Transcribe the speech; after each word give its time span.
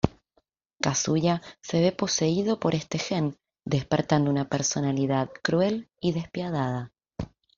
Kazuya 0.81 1.41
se 1.61 1.79
ve 1.81 1.91
poseído 1.91 2.59
por 2.59 2.73
este 2.73 2.97
gen, 2.97 3.37
despertando 3.65 4.31
una 4.31 4.49
personalidad 4.49 5.29
cruel 5.43 5.91
y 5.99 6.13
despiadada. 6.13 6.91